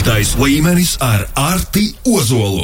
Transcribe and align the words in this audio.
Piektais 0.00 0.30
līmenis 0.40 0.94
ar 1.04 1.26
Arti 1.36 1.90
Ozolu. 2.08 2.62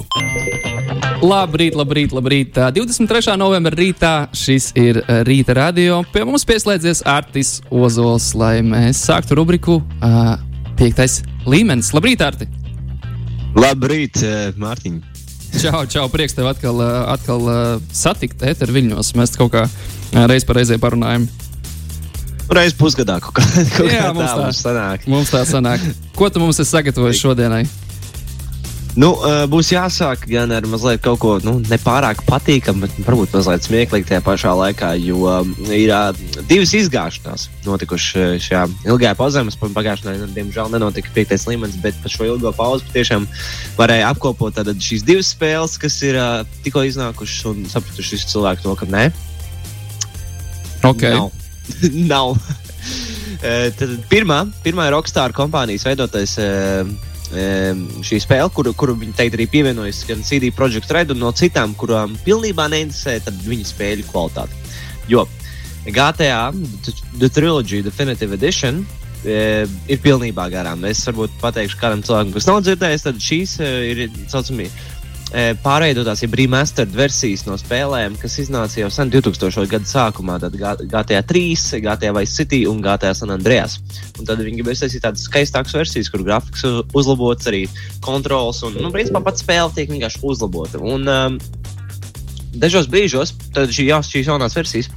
Labrīt, 1.21 1.75
labrīt, 1.77 2.15
labrīt. 2.17 2.57
23. 2.57 3.35
novembra 3.37 3.77
rītā 3.77 4.13
šis 4.33 4.71
ir 4.73 5.03
Rīta 5.29 5.53
radio. 5.59 5.99
Pie 6.15 6.25
mums 6.25 6.49
pieslēdzies 6.49 7.05
Artis 7.05 7.59
Ozols, 7.69 8.31
lai 8.41 8.63
mēs 8.65 9.05
sāktu 9.05 9.37
rubriku 9.37 9.83
uh, 9.85 10.33
Piektais 10.81 11.19
līmenis. 11.45 11.93
Labrīt, 11.93 12.25
Arti! 12.25 12.49
Labrīt, 13.53 14.25
Mārtiņ! 14.57 15.03
Čau, 15.61 15.85
čau, 15.93 16.09
prieks 16.09 16.41
tev 16.41 16.49
atkal, 16.49 16.81
atkal 17.05 17.53
satikt 17.93 18.49
Eteru 18.49 18.81
viļņos. 18.81 19.13
Mēs 19.21 19.37
kaut 19.37 19.53
kā 19.53 19.69
reiz 20.33 20.49
pa 20.49 20.57
reizē 20.57 20.81
parunājam. 20.81 21.29
Reiz 22.47 22.77
pusgadā 22.79 23.19
kaut 23.23 23.35
kā, 23.41 23.47
kaut 23.75 23.91
Jā, 23.91 24.07
kā 24.07 24.13
mums 24.15 24.31
tā 24.31 24.45
mums 24.45 24.63
sanāk. 24.63 25.11
Mums 25.11 25.35
tā 25.35 25.43
sanāk. 25.49 25.83
Ko 26.17 26.31
tu 26.31 26.43
mums 26.43 26.61
esi 26.63 26.71
sagatavojis 26.77 27.19
šodienai? 27.25 27.65
Nu, 28.97 29.11
būs 29.53 29.69
jāsāk 29.75 30.23
gan 30.31 30.55
ar 30.57 30.65
mazliet 30.73 31.03
kaut 31.05 31.19
ko 31.21 31.35
nu, 31.45 31.59
nepārāk 31.69 32.23
patīkamu, 32.25 32.87
bet 32.87 32.95
varbūt 33.05 33.35
mazliet 33.37 33.67
smieklīgi 33.67 34.09
tajā 34.09 34.23
pašā 34.25 34.55
laikā, 34.57 34.95
jo 35.05 35.35
ir 35.69 35.93
divas 36.49 36.73
izgāšanās 36.79 37.45
notikušas 37.67 38.41
šajā 38.47 38.63
ilgajā 38.89 39.13
pauzē. 39.19 39.45
Pagājušajā 39.61 40.15
nedēļā, 40.15 40.33
diemžēl, 40.39 40.73
nenotika 40.73 41.13
piektais 41.13 41.45
līmenis, 41.51 41.77
bet 41.85 41.99
par 42.01 42.15
šo 42.15 42.31
ilgo 42.31 42.55
pauzi 42.57 42.89
patiešām 42.89 43.29
varēja 43.77 44.15
apkopot 44.15 44.65
šīs 44.65 45.05
divas 45.05 45.35
spēles, 45.37 45.77
kas 45.83 46.01
ir 46.07 46.17
tikko 46.65 46.87
iznākušas 46.89 47.51
un 47.53 47.67
sapratuši 47.69 48.17
visi 48.17 48.33
cilvēki 48.33 48.65
to, 48.65 48.79
ka 48.81 48.89
nē. 48.97 49.11
Okay. 50.87 51.13
Nav. 51.13 51.35
Nav. 52.13 52.37
Eh, 53.45 53.69
Tad 53.77 53.91
pirmā, 54.09 54.47
pirmā 54.65 54.87
ir 54.89 54.95
Rockstar 54.95 55.35
kompānijas 55.37 55.85
veidotais 55.85 56.33
eh, 56.41 56.89
eh, 57.37 57.81
šī 58.07 58.21
spēle, 58.25 58.49
kuru, 58.55 58.73
kuru 58.79 58.95
viņi 58.97 59.13
teikt 59.19 59.37
arī 59.37 59.45
pievienojas 59.53 59.99
gan 60.09 60.25
CD 60.25 60.49
Projekt 60.57 60.91
Red 60.95 61.13
un 61.13 61.21
no 61.21 61.35
citām, 61.37 61.75
kurām 61.77 62.15
pilnībā 62.25 62.65
neinteresē 62.73 63.19
viņa 63.45 63.69
spēļu 63.69 64.07
kvalitāte. 64.09 64.57
Jo 65.13 65.27
GTA 65.85 66.49
The, 67.21 67.29
Trilogy 67.29 67.83
Definitive 67.85 68.35
Edition 68.35 68.81
ir 69.27 70.01
pilnībā 70.03 70.49
garām. 70.51 70.83
Es 70.89 71.05
varbūt 71.07 71.37
pateikšu 71.43 71.79
kādam 71.81 72.03
cilvēkam, 72.07 72.33
kas 72.35 72.49
nav 72.49 72.63
dzirdējis, 72.65 73.05
tad 73.05 73.23
šīs 73.23 73.55
ir 73.61 74.03
saucamie 74.31 74.71
pārveidotās, 75.33 76.23
ja 76.23 76.29
remastered 76.39 76.93
versijas 76.95 77.43
no 77.49 77.57
spēlēm, 77.59 78.15
kas 78.21 78.39
iznāca 78.39 78.79
jau 78.79 78.91
sen 78.95 79.11
2000. 79.11 79.67
gada 79.71 79.89
sākumā. 79.91 80.39
Tad 80.43 80.55
GTA 80.57 81.23
3, 81.27 81.83
GTA 81.83 82.13
Vice 82.17 82.37
City 82.37 82.63
un 82.71 82.81
GTA 82.85 83.13
San 83.19 83.35
Andreas. 83.35 83.79
Un 84.21 84.29
tad 84.29 84.41
viņi 84.41 84.61
gribēja 84.61 84.85
taisīt 84.85 85.03
tādas 85.05 85.27
skaistākas 85.27 85.75
versijas, 85.75 86.11
kur 86.13 86.23
grafiks 86.27 86.63
uzlabots, 86.95 87.51
arī 87.51 87.65
kontrols 88.05 88.63
un, 88.67 88.79
nu, 88.79 88.93
principā, 88.95 89.25
pats 89.27 89.43
spēle 89.43 89.75
tiek 89.75 89.91
vienkārši 89.91 90.23
uzlabota. 90.23 90.83
Un 90.83 91.11
um, 91.11 91.41
dažos 92.55 92.89
brīžos 92.93 93.35
šī, 93.57 93.91
jā, 93.91 94.01
šīs 94.07 94.31
jaunās 94.31 94.57
versijas 94.57 94.93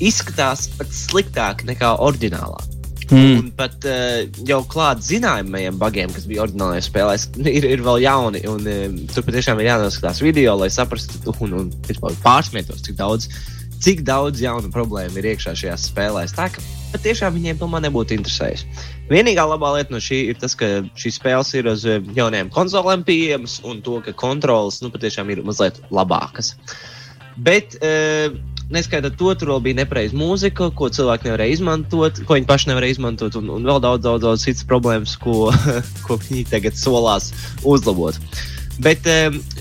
izskatās 0.00 0.66
pat 0.78 0.92
sliktāk 0.94 1.64
nekā 1.68 1.94
oriģinālā. 2.00 2.69
Mm. 3.10 3.38
Un 3.40 3.46
pat 3.58 3.86
uh, 3.90 4.20
jau 4.46 4.60
klāt 4.70 5.00
zināmajiem 5.02 5.78
bagiem, 5.80 6.12
kas 6.14 6.28
bija 6.30 6.44
oriģinālajā 6.44 6.84
spēlē, 6.86 7.16
ir, 7.58 7.66
ir 7.74 7.82
vēl 7.86 8.04
jauni. 8.04 8.42
Un, 8.50 8.66
uh, 8.70 9.00
tur 9.14 9.26
patiešām 9.26 9.58
ir 9.60 9.72
jānoskatās 9.72 10.22
video, 10.22 10.54
lai 10.60 10.70
saprastu 10.70 11.34
un, 11.42 11.56
un, 11.64 11.72
pārsmietos, 12.22 12.84
cik 12.86 12.98
daudz, 13.00 13.26
cik 13.82 14.04
daudz 14.06 14.42
jaunu 14.44 14.70
problēmu 14.70 15.18
ir 15.18 15.32
iekšā 15.32 15.56
šajās 15.58 15.88
spēlēs. 15.90 16.36
Tā 16.38 16.46
ka 16.54 16.62
patiešām 16.94 17.34
viņiem 17.34 17.58
tomēr 17.58 17.82
nebūtu 17.88 18.14
interesējis. 18.18 18.62
Vienīgā 19.10 19.42
labā 19.48 19.72
lieta 19.74 19.94
no 19.94 19.98
šī 20.02 20.22
ir 20.30 20.38
tas, 20.38 20.54
ka 20.54 20.84
šīs 20.94 21.18
spēles 21.18 21.50
ir 21.58 21.70
uz 21.72 21.86
jauniem 22.14 22.52
konsolēm 22.54 23.02
pieejamas 23.08 23.58
un 23.66 23.82
to, 23.82 23.98
ka 24.06 24.14
kontrolas 24.14 24.78
nu, 24.84 24.92
patiešām 24.94 25.34
ir 25.34 25.42
mazliet 25.46 25.82
labākas. 25.90 26.54
Bet, 27.40 27.74
uh, 27.82 28.38
neskaitot 28.74 29.16
to, 29.18 29.32
tur 29.34 29.54
vēl 29.54 29.64
bija 29.64 29.80
nepareiza 29.82 30.16
mūzika, 30.18 30.70
ko 30.76 30.90
cilvēki 30.92 31.28
nevarēja 31.28 31.56
izmantot, 31.58 32.22
ko 32.26 32.38
viņi 32.38 32.48
paši 32.48 32.70
nevarēja 32.70 32.96
izmantot, 32.96 33.36
un, 33.40 33.50
un 33.56 33.66
vēl 33.66 33.82
daudz, 33.82 34.04
daudz, 34.06 34.24
daudz 34.24 34.46
citas 34.46 34.66
problēmas, 34.68 35.16
ko, 35.20 35.50
ko 36.06 36.18
viņi 36.22 36.46
tagad 36.52 36.78
solās 36.78 37.32
uzlabot. 37.66 38.18
Bet, 38.80 39.04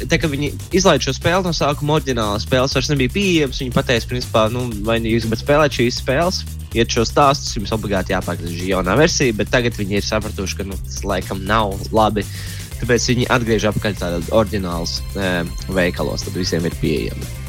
tā 0.08 0.19
kā 0.22 0.30
viņi 0.31 0.53
izlaiž 0.80 1.09
šo 1.09 1.14
spēli 1.18 1.44
no 1.44 1.52
sākuma, 1.56 1.98
oriģinālā 1.98 2.38
spēles 2.40 2.75
vairs 2.78 2.92
nebija 2.94 3.12
pieejamas. 3.12 3.59
Viņi 3.59 3.74
pateica, 3.75 4.08
principā, 4.08 4.46
nu, 4.53 4.69
vai 4.88 4.96
nu 5.03 5.12
jūs 5.12 5.25
gribat 5.25 5.42
spēlēt 5.42 5.75
šīs 5.75 6.00
spēles, 6.00 6.40
iet 6.78 6.96
šo 6.96 7.03
stāstu, 7.09 7.58
jums 7.58 7.74
obligāti 7.75 8.16
jāpērk 8.16 8.46
šī 8.46 8.72
jaunā 8.72 8.96
versija, 9.00 9.36
bet 9.36 9.52
tagad 9.52 9.75
viņi 9.75 10.00
ir 10.00 10.08
sapratuši, 10.08 10.62
ka 10.62 10.69
nu, 10.69 10.80
tas 10.86 11.03
laikam 11.03 11.44
nav 11.50 11.75
labi. 11.92 12.24
Tāpēc 12.80 13.12
viņi 13.12 13.28
atgriež 13.36 13.68
atpakaļ 13.74 14.00
tādos 14.00 14.31
oriģinālos 14.31 14.98
e, 15.19 15.30
veikalos, 15.75 16.24
tad 16.24 16.40
visiem 16.40 16.69
ir 16.69 16.80
pieejami. 16.80 17.49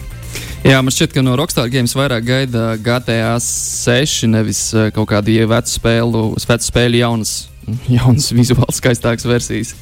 Jā, 0.61 0.77
man 0.85 0.93
šķiet, 0.93 1.15
ka 1.17 1.23
no 1.25 1.33
Rockstar 1.41 1.71
Games 1.73 1.95
vairāk 1.97 2.27
gaida 2.27 2.65
GTA 2.85 3.37
6, 3.41 4.27
nevis 4.29 4.67
kaut 4.93 5.09
kādu 5.09 5.33
vecu 5.49 5.73
spēlu, 5.73 6.25
vecu 6.37 6.69
spēļu 6.69 7.01
jaunas, 7.01 7.37
jaunas 7.97 8.29
vizuāli 8.37 8.77
skaistākas 8.77 9.25
versijas. 9.29 9.73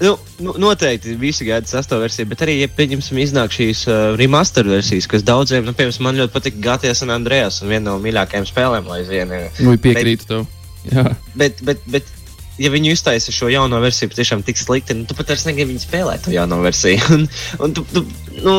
Nu, 0.00 0.14
nu, 0.44 0.52
noteikti 0.60 1.14
visi 1.16 1.46
gaida 1.48 1.68
sastāvdaļu 1.68 2.04
versiju, 2.04 2.28
bet 2.28 2.42
arī, 2.44 2.58
ja 2.60 2.68
pieņemsim, 2.72 3.20
iznāk 3.20 3.54
šīs 3.56 3.86
uh, 3.88 4.00
remaster 4.20 4.68
versijas, 4.68 5.08
kas 5.08 5.24
daudziem, 5.24 5.64
nu, 5.64 5.72
piemēram, 5.76 6.04
man 6.04 6.18
ļoti 6.20 6.34
patīk 6.34 6.58
GTA 6.64 6.92
San 6.96 7.12
Andreas 7.14 7.62
un 7.64 7.72
viena 7.72 7.90
no 7.90 7.96
mīļākajām 8.04 8.48
spēlēm, 8.48 8.90
lai 8.92 9.00
aizvien. 9.00 9.32
Nu, 9.64 9.76
piekrītu 9.80 10.28
tev. 10.28 10.44
Jā. 10.92 11.06
Bet, 11.36 11.64
bet, 11.64 11.80
bet, 11.88 12.12
ja 12.58 12.70
viņi 12.72 12.92
iztaisa 12.94 13.32
šo 13.34 13.50
jauno 13.52 13.80
versiju, 13.82 14.10
patiešām 14.12 14.42
tik 14.46 14.58
slikti, 14.60 14.96
nu, 14.96 15.06
tu 15.08 15.16
pat 15.18 15.32
vairs 15.32 15.44
negribi 15.48 15.74
viņu 15.74 15.82
spēlēt, 15.84 16.24
to 16.24 16.34
jauno 16.34 16.60
versiju. 16.64 17.02
Un, 17.16 17.26
un 17.62 17.74
tu, 17.76 17.84
tu, 17.92 18.02
nu, 18.44 18.54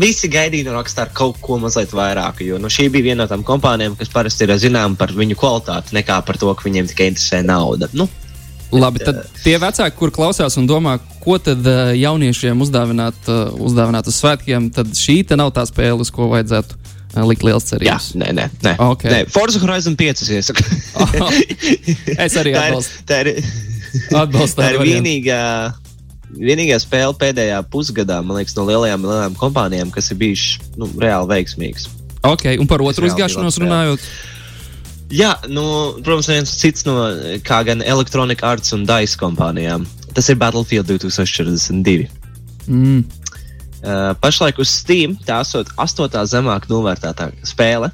visi 0.00 0.28
gaidīja 0.32 0.68
no 0.68 0.76
Rockstar 0.76 1.12
kaut 1.16 1.38
ko 1.42 1.58
mazliet 1.62 1.92
vairāk, 1.96 2.42
jo 2.44 2.58
nu, 2.60 2.70
šī 2.72 2.88
bija 2.92 3.10
viena 3.10 3.24
no 3.24 3.30
tām 3.30 3.44
kompānijām, 3.46 3.94
kas 3.98 4.10
parasti 4.12 4.46
ir 4.46 4.54
zināma 4.60 4.98
par 4.98 5.14
viņu 5.16 5.38
kvalitāti, 5.38 5.96
nekā 5.96 6.18
par 6.26 6.40
to, 6.40 6.52
ka 6.54 6.66
viņiem 6.66 6.90
tikai 6.90 7.12
interesē 7.12 7.42
nauda. 7.46 7.90
Nu, 7.96 8.08
Labi, 8.72 9.02
tad 9.04 9.26
tie 9.44 9.58
vecāki, 9.60 9.96
kur 9.98 10.12
klausās 10.14 10.56
un 10.56 10.64
domā, 10.68 10.96
ko 11.20 11.36
tad 11.36 11.60
uh, 11.68 11.90
jauniešiem 11.92 12.62
uzdāvināt, 12.64 13.18
uh, 13.28 13.52
uzdāvināt 13.60 14.08
uz 14.08 14.16
svētkiem, 14.16 14.70
tad 14.72 14.94
šī 14.96 15.20
nav 15.36 15.52
tā 15.52 15.66
spēle, 15.68 16.00
uz 16.00 16.08
ko 16.14 16.30
vajadzētu 16.32 16.78
uh, 16.78 16.81
likt 17.28 17.44
liels 17.44 17.66
cerības. 17.68 18.12
Jā, 18.12 18.20
nē, 18.22 18.32
nē, 18.38 18.48
nē. 18.64 18.72
Okay. 18.92 19.12
nē. 19.12 19.20
Forza 19.32 19.60
Horizon 19.62 19.96
5 19.98 20.24
iesaku. 20.32 20.64
oh, 20.96 21.38
es 22.16 22.36
arī 22.40 22.54
atbalstu. 22.56 23.04
Tā 23.08 23.22
ir, 23.24 23.32
tā 23.36 23.44
ir, 23.44 24.20
atbalstu 24.24 24.62
tā 24.62 24.72
ir 24.72 24.82
vienīgā. 24.82 25.40
Vienīgā 26.32 26.78
spēle 26.80 27.12
pēdējā 27.20 27.58
pusgadā, 27.68 28.22
man 28.24 28.38
liekas, 28.40 28.54
no 28.56 28.64
lielajām, 28.64 29.02
lielajām 29.04 29.34
kompānijām, 29.36 29.90
kas 29.92 30.08
ir 30.14 30.16
bijušas 30.22 30.70
nu, 30.80 30.88
reāli 31.02 31.28
veiksmīgas. 31.34 31.90
Ok, 32.24 32.46
un 32.56 32.70
par 32.70 32.80
otru 32.80 33.10
izgāšanos 33.10 33.58
runājot? 33.60 34.06
Jā, 35.12 35.34
nu, 35.52 35.64
protams, 36.00 36.30
viens 36.32 36.54
cits 36.56 36.86
no 36.88 36.94
kā 37.44 37.60
gan 37.68 37.84
Electronic 37.84 38.40
Arts 38.48 38.72
un 38.72 38.86
DICE 38.88 39.18
kompānijām. 39.20 39.84
Tas 40.16 40.30
ir 40.32 40.38
Battlefield 40.40 40.88
2042. 40.88 42.08
Mm. 42.64 43.02
Uh, 43.82 44.12
pašlaik 44.22 44.60
uz 44.62 44.70
Steam 44.70 45.16
tā 45.26 45.40
esot 45.42 45.72
astotā 45.82 46.22
zemāk 46.28 46.68
novērtētā 46.70 47.32
spēle. 47.46 47.90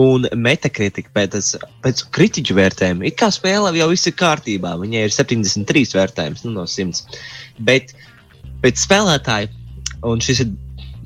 Un 0.00 0.26
Metacritic 0.34 1.12
pēc, 1.14 1.52
pēc 1.84 2.00
kritiķu 2.14 2.56
vērtējuma 2.58 3.06
ir 3.06 3.14
kā 3.14 3.28
spēle 3.30 3.70
jau 3.78 3.86
viss 3.92 4.10
ir 4.10 4.16
kārtībā. 4.18 4.72
Viņai 4.80 5.04
ir 5.06 5.14
73 5.14 5.94
vērtējums 5.94 6.42
nu, 6.48 6.56
no 6.56 6.64
100. 6.66 7.20
Bet 7.62 7.94
pēc 8.64 8.82
spēlētāja, 8.82 9.52
un 10.02 10.22
šis 10.24 10.42
ir 10.42 10.50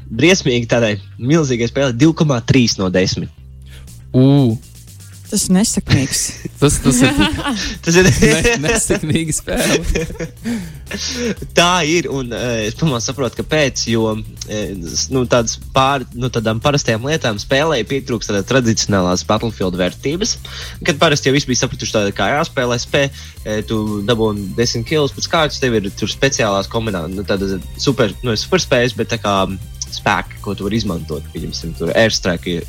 briesmīgi 0.08 0.70
tādai 0.72 0.94
milzīgai 1.20 1.69
spēlei, 1.69 1.98
2,3 2.00 2.80
no 2.80 2.88
10. 2.94 3.28
Uh. 4.16 4.56
Tas 5.28 5.44
ir 5.44 5.55
nesakmīgs. 5.59 6.21
tas, 6.61 6.78
tas 6.81 7.00
ir 7.05 7.19
tas 7.84 7.99
ir 8.00 8.09
ne, 8.09 8.55
nesakmīga 8.65 9.34
spēle. 9.37 10.05
Tā 11.58 11.73
ir. 11.85 12.08
Un 12.12 12.32
uh, 12.32 12.44
es 12.64 12.76
pamācu 12.79 13.05
saprotu, 13.05 13.43
kāpēc. 13.43 13.85
Jo 13.93 14.14
uh, 14.14 14.23
nu, 15.12 15.25
pār, 15.75 16.06
nu, 16.17 16.31
tādām 16.32 16.62
parastajām 16.64 17.05
lietām 17.11 17.41
spēlē 17.43 17.82
pietrūkst 17.88 18.32
tādas 18.32 18.49
tradicionālās 18.49 19.26
Battlefield 19.29 19.76
vērtības. 19.81 20.37
Kad 20.88 21.00
parasti 21.02 21.29
jau 21.29 21.37
viss 21.37 21.49
bija 21.49 21.64
sapratuši, 21.64 21.97
tāda, 21.99 22.14
kā 22.17 22.31
jāspēlē 22.32 22.81
spēle, 22.81 23.12
uh, 23.12 23.61
tu 23.69 24.00
dabūji 24.08 24.52
desmit 24.56 24.88
kilus 24.88 25.12
pēc 25.17 25.29
kārtas, 25.35 25.61
tev 25.61 25.76
ir 25.76 25.91
tur 25.93 26.12
speciālās 26.12 26.70
kombinācijas, 26.73 27.19
nu, 27.20 27.26
tādas 27.29 27.58
super, 27.76 28.17
nu, 28.25 28.37
super 28.41 28.64
spējas, 28.64 28.97
bet 28.97 29.12
tā 29.12 29.20
kā 29.20 29.43
spēki, 29.93 30.41
ko 30.44 30.56
tu 30.56 30.67
vari 30.67 30.81
izmantot, 30.81 31.25
piemēram, 31.35 31.76
tur 31.79 31.93
airstrike. 31.97 32.61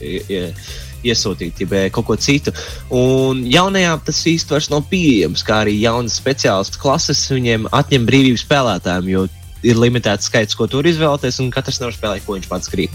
Iesūtīt, 1.08 1.64
ja 1.64 1.88
kaut 1.96 2.08
ko 2.10 2.18
citu. 2.20 2.54
Un 2.96 3.46
jaunajā 3.48 3.96
tas 4.10 4.22
īsti 4.28 4.56
vairs 4.56 4.70
nav 4.74 4.86
pieejams, 4.92 5.46
kā 5.48 5.64
arī 5.64 5.78
jaunas 5.80 6.20
speciālas 6.20 6.74
klases 6.80 7.26
viņiem 7.32 7.70
atņem 7.76 8.08
brīvību 8.10 8.42
spēlētājiem, 8.44 9.12
jo 9.14 9.26
ir 9.64 9.80
limitēts 9.80 10.30
skaits, 10.30 10.56
ko 10.56 10.68
tur 10.72 10.88
izvēlēties, 10.88 11.42
un 11.44 11.52
katrs 11.54 11.82
nevar 11.82 11.96
spēlēt, 11.96 12.26
ko 12.26 12.38
viņš 12.38 12.48
pats 12.52 12.72
grib. 12.72 12.94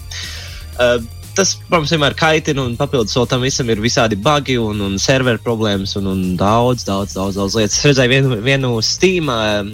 Uh, 0.74 0.98
tas, 1.36 1.54
protams, 1.68 1.92
vienmēr 1.92 2.14
kaitina, 2.18 2.64
un 2.64 2.76
papildus 2.78 3.16
tam 3.30 3.44
visam 3.44 3.68
ir 3.72 3.82
visādi 3.82 4.18
bugi 4.20 4.56
un, 4.60 4.80
un 4.84 4.96
serveru 5.02 5.40
problēmas 5.44 5.96
un, 6.00 6.08
un 6.10 6.22
daudz, 6.40 6.86
daudz, 6.86 7.16
daudz, 7.16 7.38
daudz 7.38 7.58
lietas. 7.58 7.78
Es 7.78 7.88
redzēju 7.90 8.12
vienu, 8.12 8.38
vienu 8.44 8.72
Steam 8.84 9.30
uh, 9.32 9.66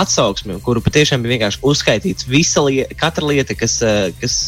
atsauksmi, 0.00 0.58
kuru 0.66 0.82
patiešām 0.84 1.24
bija 1.24 1.36
vienkārši 1.36 1.62
uzskaitīts 1.64 2.28
visa 2.30 2.64
lieta, 2.66 2.98
katra 2.98 3.30
lieta, 3.30 3.56
kas, 3.58 3.78
uh, 3.84 4.10
kas 4.20 4.38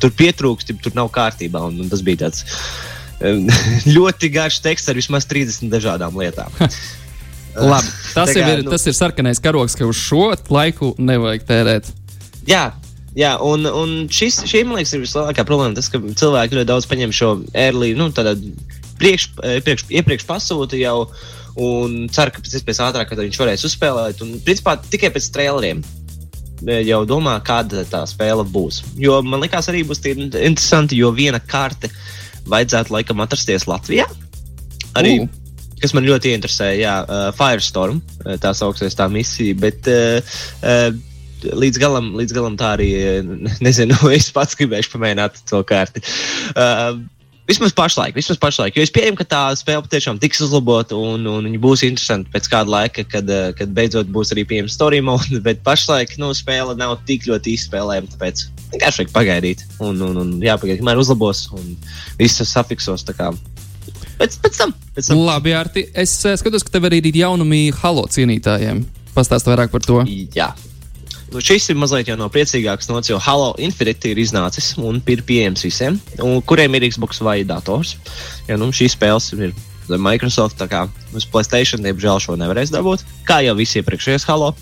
tur 0.00 0.12
pietrūkst, 0.16 0.74
tur 0.82 0.96
nav 0.96 1.10
kārtībā. 1.14 1.62
Un, 1.68 1.80
un 1.84 1.92
tas 1.92 2.02
bija 2.04 2.26
tāds 2.26 2.44
ļoti 3.96 4.30
garš 4.34 4.60
teksts 4.64 4.90
ar 4.90 4.98
vismaz 4.98 5.26
30 5.30 5.72
dažādām 5.72 6.16
lietām. 6.18 6.52
Labi, 7.54 7.90
tas, 8.14 8.32
kā, 8.34 8.46
ir, 8.50 8.64
nu- 8.66 8.72
tas 8.72 8.86
ir 8.90 8.96
sarkanais 8.96 9.38
karoks, 9.42 9.76
ka 9.78 9.86
uz 9.86 9.98
šo 9.98 10.32
laiku 10.50 10.94
nevajag 10.98 11.46
tērēt. 11.46 11.90
Jā, 12.50 12.64
jā 13.14 13.36
un, 13.46 13.68
un 13.70 13.94
šis, 14.10 14.40
šī, 14.50 14.64
man 14.66 14.80
liekas, 14.80 14.96
ir 14.96 15.04
vislielākā 15.04 15.46
problēma. 15.46 15.76
Tas, 15.78 15.90
ka 15.92 16.02
cilvēki 16.02 16.58
ļoti 16.58 16.70
daudz 16.72 16.88
paņem 16.90 17.14
šo 17.14 17.30
early, 17.52 17.92
nu, 17.98 18.10
tādā 18.14 18.34
priekš, 18.98 19.28
eh, 19.42 19.60
priekš, 19.64 19.86
iepriekš 19.90 20.26
pasūta 20.28 20.78
jau 20.80 21.04
un 21.54 22.08
cer, 22.10 22.32
ka 22.34 22.42
pēc 22.42 22.58
iespējas 22.58 22.82
ātrāk 22.88 23.12
kad 23.12 23.22
viņš 23.22 23.38
varēs 23.38 23.66
uzspēlēt. 23.68 24.24
Un, 24.26 24.40
principā, 24.42 24.74
tikai 24.90 25.12
pēc 25.14 25.30
traileriem 25.36 25.84
eh, 25.84 26.03
jau 26.64 27.00
domā, 27.08 27.36
kāda 27.44 27.84
tā 27.88 28.02
spēle 28.08 28.44
būs. 28.48 28.82
Jo 29.00 29.20
man 29.26 29.42
liekas, 29.44 29.68
arī 29.72 29.84
būs 29.86 30.02
interesanti, 30.08 30.98
jo 31.00 31.12
viena 31.14 31.40
karte 31.40 31.90
vajadzētu 32.50 32.94
laikam 32.94 33.22
atrasties 33.24 33.66
Latvijā. 33.70 34.06
Arī, 34.98 35.16
U. 35.24 35.28
kas 35.82 35.94
man 35.96 36.06
ļoti 36.06 36.34
interesē, 36.36 36.74
jā, 36.78 37.00
uh, 37.04 37.30
Firestorm, 37.36 38.02
uh, 38.24 38.36
tā 38.40 38.54
sauksies 38.56 38.96
tā 38.98 39.08
misija. 39.12 39.56
Bet, 39.58 39.90
uh, 39.90 40.38
uh, 40.62 41.10
Līdz 41.44 41.76
galam, 41.76 42.06
līdz 42.16 42.32
galam 42.32 42.54
tā 42.56 42.70
arī 42.72 42.86
uh, 42.96 43.32
nezinu. 43.66 43.98
Es 44.16 44.30
pats 44.32 44.56
gribēju 44.56 44.88
pamēģināt 44.94 45.42
to 45.50 45.60
kārti. 45.68 46.00
Uh, 46.54 47.02
Vismaz 47.44 47.74
pašlaik, 47.76 48.14
vismaz 48.16 48.38
pašlaik. 48.40 48.76
Jo 48.78 48.84
es 48.86 48.92
pieņemu, 48.94 49.18
ka 49.18 49.24
tā 49.28 49.40
spēle 49.60 49.82
patiešām 49.84 50.16
tiks 50.20 50.40
uzlabota 50.46 50.96
un, 50.96 51.26
un 51.28 51.44
viņa 51.44 51.60
būs 51.60 51.82
interesanta 51.84 52.32
pēc 52.32 52.48
kāda 52.48 52.72
laika, 52.72 53.04
kad, 53.04 53.28
uh, 53.28 53.50
kad 53.58 53.74
beidzot 53.76 54.08
būs 54.12 54.32
arī 54.32 54.46
pieejama 54.48 54.72
story 54.72 55.02
mode. 55.04 55.40
Bet 55.46 55.60
pašlaik 55.66 56.16
nu, 56.20 56.32
spēle 56.36 56.72
nav 56.80 56.96
tik 57.08 57.28
ļoti 57.28 57.58
izspēlējama. 57.58 58.14
Tāpēc 58.14 58.46
vienkārši 58.72 59.02
vajag 59.02 59.12
pagaidīt. 59.12 59.66
Un, 59.84 60.00
un, 60.06 60.16
un 60.22 60.32
jāpagaid, 60.44 60.80
kamēr 60.80 61.04
uzlabos 61.04 61.46
un 61.52 61.74
viss 62.16 62.40
safiksos. 62.48 63.04
Pēc, 63.04 64.40
pēc 64.40 64.60
tam. 64.62 64.72
Pēc 64.96 65.10
tam. 65.10 65.24
Labi, 65.28 65.52
Arti, 65.58 65.88
es 65.92 66.16
eh, 66.24 66.38
skatos, 66.40 66.64
ka 66.64 66.78
tev 66.78 66.88
arī 66.88 67.02
ir 67.04 67.24
jaunumi 67.26 67.66
halo 67.82 68.06
cienītājiem. 68.08 68.86
Pastāst 69.12 69.50
vairāk 69.50 69.74
par 69.74 69.84
to. 69.84 70.00
Jā. 70.34 70.54
Nu, 71.34 71.40
šis 71.42 71.64
ir 71.72 71.74
mazliet 71.74 72.06
jau 72.06 72.14
no 72.14 72.28
priecīgāks 72.30 72.86
nots, 72.86 73.08
jo 73.10 73.16
Halo 73.18 73.56
Infinity 73.58 74.12
ir 74.12 74.20
iznācis 74.22 74.68
un 74.78 75.00
ir 75.10 75.22
pieejams 75.26 75.64
visiem, 75.66 75.96
un 76.22 76.38
kuriem 76.46 76.76
ir 76.78 76.86
Xbox 76.92 77.18
vai 77.26 77.40
dators. 77.42 77.96
Ja, 78.46 78.54
nu, 78.60 78.68
šīs 78.70 78.94
spēles 78.94 79.32
ir 79.34 79.50
Microsoft, 79.98 80.60
tā 80.60 80.68
kā 80.70 80.84
uz 81.10 81.26
Playstation, 81.26 81.82
diemžēl 81.82 82.22
šo 82.22 82.36
nevarēs 82.38 82.70
dabūt, 82.70 83.02
kā 83.26 83.40
jau 83.42 83.56
visi 83.58 83.80
iepriekšējos 83.82 84.28
Halo. 84.30 84.52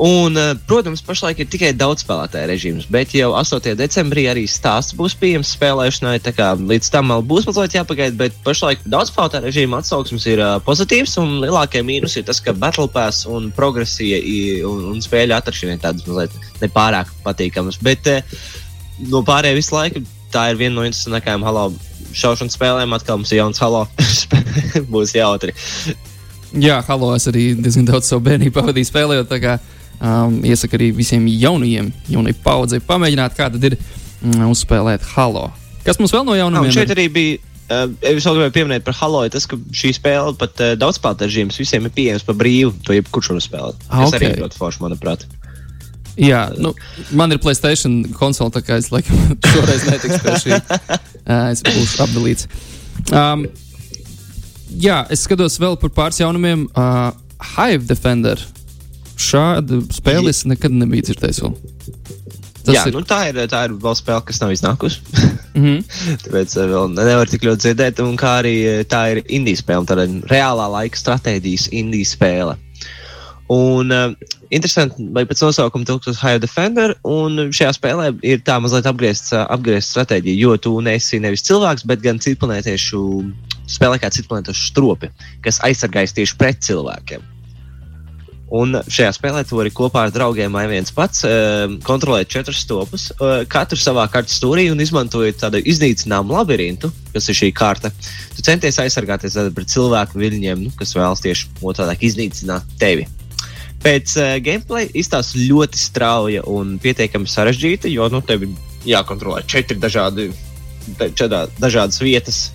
Un, 0.00 0.36
eh, 0.40 0.54
protams, 0.66 1.02
pašlaik 1.04 1.42
ir 1.42 1.48
tikai 1.52 1.72
daudzspēlētāju 1.76 2.48
režīms, 2.48 2.86
bet 2.90 3.12
jau 3.12 3.34
8. 3.36 3.74
decembrī 3.76 4.24
arī 4.30 4.46
stāsts 4.48 4.94
būs 4.96 5.12
pieejams 5.20 5.50
spēlēšanai. 5.52 6.14
kā 6.32 6.54
Līdz 6.56 6.88
tam 6.90 7.08
vēl 7.12 7.22
būs 7.28 7.44
mazliet 7.46 7.76
jāpagaida, 7.76 8.16
bet 8.16 8.32
pašlaik 8.42 8.80
daudzspēlētāju 8.88 9.44
režīma 9.44 9.82
atsauksmes 9.82 10.24
ir 10.26 10.40
uh, 10.40 10.58
pozitīvs. 10.64 11.18
Un 11.20 11.40
lielākie 11.44 11.82
mīnus 11.84 12.16
ir 12.16 12.24
tas, 12.24 12.40
ka 12.40 12.54
Battle 12.56 12.88
Pass 12.88 13.26
un 13.26 13.52
progresija 13.52 14.16
i- 14.16 14.62
un, 14.64 14.94
un 14.94 15.00
spēļu 15.04 15.36
atrašana 15.36 15.76
ir 15.76 15.82
tādas 15.84 16.06
mazliet 16.08 16.32
nepārāk 16.62 17.12
patīkamas. 17.22 17.76
Bet 17.82 18.06
uh, 18.08 18.22
no 19.12 19.20
pārējā 19.22 19.54
visu 19.60 19.74
laiku 19.76 20.02
tā 20.32 20.48
ir 20.50 20.56
viena 20.56 20.80
no 20.80 20.86
interesantākajām 20.88 21.44
Halo 21.44 21.66
šaušanas 22.16 22.56
spēlēm. 22.56 22.96
Atkal 22.96 23.20
mums 23.20 23.32
ir 23.32 23.42
jauns 23.42 23.60
Halo. 23.60 23.84
būs 24.92 25.12
jautri. 25.14 25.52
Jā, 26.52 26.82
halo, 26.84 27.14
es 27.16 27.24
arī 27.28 27.54
diezgan 27.56 27.86
daudz 27.88 28.08
savu 28.08 28.24
bērnību 28.26 28.52
pavadīju 28.56 28.88
spēlējot. 28.88 29.28
Um, 30.02 30.40
iesaku 30.44 30.78
arī 30.78 30.90
visiem 30.96 31.24
jaunajiem, 31.30 31.92
jaunai 32.10 32.34
paudzei 32.44 32.82
pamēģināt, 32.84 33.38
kā 33.38 33.48
tad 33.54 33.70
ir 33.70 33.78
mm, 33.78 34.44
uzspēlēt 34.50 35.06
halo. 35.14 35.48
Kas 35.86 35.98
mums 35.98 36.14
vēl 36.14 36.26
no 36.26 36.36
jaunumiem? 36.38 36.70
un 36.70 36.76
šeit 36.76 36.92
arī 36.94 37.08
bija. 37.12 37.40
Uh, 37.72 37.86
es 38.04 38.26
vēl 38.26 38.34
gribēju 38.36 38.52
pieminēt 38.52 38.82
par 38.84 38.92
Halo, 38.98 39.22
tas, 39.32 39.46
ka 39.48 39.56
šī 39.72 39.94
spēle 39.96 40.34
pat 40.36 40.58
uh, 40.60 40.72
daudzspēlētāju 40.76 41.30
režīms 41.30 41.56
visiem 41.56 41.86
ir 41.88 41.92
pieejams 41.94 42.26
par 42.26 42.36
brīvu. 42.36 42.74
To 42.84 42.92
jebkurš 42.92 43.30
var 43.32 43.40
spēlēt. 43.40 43.86
Ah, 43.86 44.02
Tas 44.02 44.16
arī 44.18 44.28
ok. 44.28 44.34
ir 44.34 44.42
ļoti 44.42 44.58
forši, 44.58 44.82
manuprāt. 44.82 45.24
Jā, 46.20 46.42
nu, 46.60 46.74
man 47.16 47.32
ir 47.32 47.40
Playstation 47.40 48.02
konsole, 48.18 48.52
tā 48.52 48.60
kā 48.66 48.76
es 48.82 48.90
laikam 48.92 49.16
šoreiz 49.54 49.86
netikšu 49.88 50.20
pie 50.26 50.36
šī. 50.42 50.58
Uh, 50.58 51.48
es 51.54 51.64
būšu 51.64 52.02
apdalīts. 52.04 52.50
Um, 53.08 53.46
jā, 54.76 54.98
es 55.14 55.24
skatos 55.24 55.56
vēl 55.62 55.78
par 55.80 55.94
pāris 55.96 56.20
jaunumiem. 56.20 56.66
Uh, 56.76 57.14
Hive 57.54 57.86
Defender. 57.88 58.42
Šādu 59.22 59.82
spēli 59.94 60.32
es 60.32 60.44
nekad 60.48 60.74
nebiju 60.74 61.10
dzirdējis. 61.10 61.44
Tas 62.62 62.76
Jā, 62.76 62.82
ir. 62.86 62.94
nu, 62.94 63.02
tā, 63.06 63.18
ir, 63.30 63.38
tā 63.50 63.64
ir 63.66 63.72
vēl 63.82 63.94
spēle, 63.98 64.22
kas 64.26 64.38
nav 64.42 64.52
iznākusi. 64.54 65.00
Mm 65.54 65.64
-hmm. 65.64 65.80
Tāpēc 66.24 66.54
uh, 66.56 66.66
vēl 66.70 66.92
nevar 66.94 67.30
tik 67.30 67.46
ļoti 67.46 67.66
dzirdēt. 67.66 68.02
Un 68.04 68.14
kā 68.16 68.36
arī 68.42 68.54
uh, 68.66 68.84
tā 68.86 69.02
ir 69.12 69.22
indijas 69.26 69.64
spēle, 69.64 69.86
tāda 69.88 70.06
reālā 70.30 70.68
laika 70.76 70.98
stratēģijas 70.98 71.72
indijas 71.72 72.14
spēle. 72.14 72.54
Un 73.52 73.90
uh, 73.90 74.14
interesanti, 74.54 75.08
vai 75.12 75.24
pēc 75.26 75.42
nosaukuma 75.42 75.88
tulkos 75.88 76.20
High 76.22 76.38
Defender, 76.40 76.94
un 77.02 77.50
šajā 77.50 77.72
spēlē 77.76 78.12
ir 78.22 78.44
tā 78.46 78.60
mazliet 78.62 78.86
apgriezta 78.86 79.46
apgriezt 79.50 79.90
stratēģija, 79.90 80.38
jo 80.38 80.56
tu 80.56 80.78
neesi 80.80 81.20
nevis 81.20 81.44
cilvēks, 81.48 81.86
bet 81.88 82.04
gan 82.04 82.22
citplanētiešu 82.22 83.02
spēlē 83.66 83.98
kā 83.98 84.12
citplanētiešu 84.14 84.70
stropi, 84.70 85.10
kas 85.42 85.60
aizsargājas 85.66 86.14
tieši 86.14 86.38
pret 86.38 86.62
cilvēkiem. 86.62 87.31
Un 88.52 88.76
šajā 88.84 89.14
spēlē 89.16 89.42
tu 89.48 89.56
vari 89.56 89.70
kopā 89.72 90.02
ar 90.06 90.10
draugiem 90.12 90.52
vai 90.52 90.66
viens 90.68 90.92
pats 90.92 91.22
uh, 91.24 91.72
kontrolēt 91.86 92.28
četrus 92.32 92.60
stopus, 92.66 93.06
uh, 93.14 93.46
katru 93.48 93.78
savā 93.80 94.04
kartes 94.12 94.36
stūrī 94.36 94.66
un 94.68 94.82
izmantojot 94.84 95.38
tādu 95.40 95.62
iznīcinājumu 95.72 96.36
labirintu, 96.36 96.90
kas 97.14 97.30
ir 97.32 97.38
šī 97.38 97.48
karte. 97.56 97.88
Tu 98.36 98.44
centies 98.44 98.76
aizsargāties 98.82 99.38
pret 99.56 99.72
cilvēku 99.72 100.20
viļņiem, 100.20 100.66
nu, 100.66 100.72
kas 100.76 100.92
vēlas 100.98 101.24
tieši 101.24 101.48
otrādi 101.64 101.96
iznīcināt 102.10 102.76
tevi. 102.82 103.08
Pēc 103.82 104.18
uh, 104.20 104.34
gameplay 104.44 104.90
izstāsta 105.00 105.40
ļoti 105.40 105.80
strauja 105.80 106.44
un 106.52 106.76
pietiekami 106.82 107.32
sarežģīta, 107.32 107.88
jo 107.88 108.10
nu, 108.12 108.20
tev 108.20 108.44
ir 108.44 108.52
jākontrolē 108.84 109.46
četri 109.48 109.80
dažādi, 109.80 110.28
četrā, 111.00 111.46
dažādas 111.56 112.04
vietas. 112.04 112.50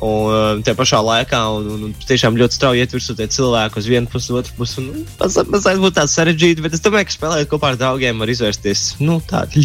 Un 0.00 0.32
uh, 0.32 0.62
tajā 0.64 0.76
pašā 0.78 0.98
laikā, 1.04 1.38
un, 1.58 1.66
un, 1.74 1.80
un 1.88 1.96
tiešām 2.08 2.38
ļoti 2.40 2.56
strauji 2.56 2.80
iet 2.80 2.94
virsū 2.94 3.16
tie 3.18 3.26
cilvēki 3.28 3.76
uz 3.82 3.88
vienu 3.90 4.08
pusi, 4.08 4.32
otru 4.32 4.54
pusi. 4.56 4.84
mazliet 5.20 5.82
būtu 5.82 5.96
tāds 5.98 6.14
sarežģīts, 6.16 6.62
bet 6.64 6.76
es 6.76 6.84
domāju, 6.84 7.10
ka 7.10 7.16
spēlējot 7.18 7.50
kopā 7.50 7.74
ar 7.74 7.80
draugiem 7.80 8.22
var 8.24 8.32
izvērsties 8.32 8.84
nu, 9.04 9.18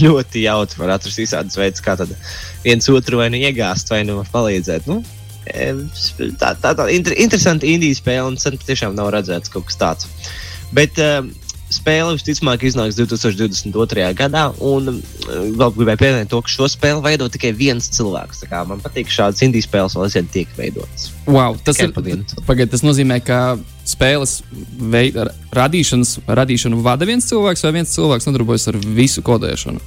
ļoti 0.03 0.43
jautru, 0.43 0.81
var 0.83 0.97
atrast 0.97 1.21
visādas 1.23 1.55
veidus, 1.55 1.83
kā 1.85 1.95
tad 1.95 2.11
viens 2.65 2.91
otru 2.91 3.21
vai 3.23 3.29
nu 3.31 3.39
iegāzt, 3.39 3.93
vai 3.93 4.03
nu 4.03 4.19
palīdzēt. 4.33 4.91
Nu, 4.91 4.99
tā 6.41 6.51
tā, 6.59 6.75
tā 6.75 6.89
inter, 6.91 7.15
interesanta 7.15 7.69
indijas 7.69 8.03
spēle, 8.03 8.27
un 8.33 8.39
sen 8.41 8.59
tiešām 8.59 8.97
nav 8.97 9.13
redzēts 9.15 9.53
kaut 9.53 9.69
kas 9.69 9.79
tāds. 9.79 10.11
Bet 10.75 10.99
uh, 10.99 11.23
spēle 11.73 12.13
visticamāk 12.15 12.63
iznāks 12.67 12.97
2022. 12.99 14.05
gadā, 14.17 14.45
un 14.63 14.91
uh, 14.91 14.99
vēl 15.29 15.73
gribēju 15.75 16.01
pieminēt 16.01 16.31
to, 16.31 16.41
ka 16.45 16.51
šo 16.51 16.69
spēli 16.71 17.03
veido 17.05 17.27
tikai 17.31 17.51
viens 17.57 17.89
cilvēks. 17.95 18.43
Man 18.69 18.83
patīk 18.83 19.11
šādas 19.11 19.43
indijas 19.45 19.67
spēles, 19.69 19.97
vēl 19.97 20.07
aizvien 20.07 20.29
tiek 20.33 20.51
veidotas. 20.57 21.09
Wow, 21.25 21.57
tas, 21.65 21.81
ir, 21.81 21.93
pagaid, 22.45 22.71
tas 22.73 22.85
nozīmē, 22.85 23.19
ka 23.25 23.41
spēles 23.87 24.39
veida, 24.93 25.29
radīšanas, 25.55 26.19
radīšanu 26.27 26.81
vada 26.85 27.09
viens 27.09 27.27
cilvēks, 27.29 27.65
vai 27.65 27.75
viens 27.79 27.93
cilvēks 27.97 28.29
nodarbojas 28.29 28.69
ar 28.71 28.79
visu 28.85 29.25
kodēšanu. 29.25 29.81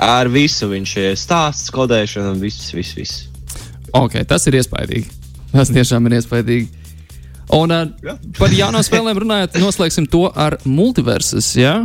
Ar 0.00 0.30
visu 0.32 0.70
viņš 0.70 0.96
ir 1.02 1.16
stāsts, 1.20 1.72
kodēšana, 1.74 2.36
viss, 2.40 2.70
viss. 2.72 2.96
viss. 2.96 3.24
Ok, 3.96 4.20
tas 4.28 4.46
ir 4.46 4.60
iespaidīgi. 4.60 5.18
Tas 5.50 5.72
tiešām 5.74 6.06
ir 6.06 6.20
iespaidīgi. 6.20 6.79
Un 7.56 7.74
uh, 7.74 7.86
Jā. 8.04 8.16
par 8.38 8.52
jaunām 8.54 8.84
spēlēm 8.86 9.22
runājot, 9.24 9.58
noslēgsim 9.62 10.06
to 10.10 10.26
ar 10.30 10.58
multiversus. 10.68 11.52
Ja? 11.58 11.80